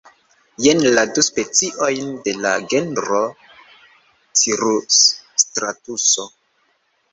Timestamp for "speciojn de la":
1.27-2.55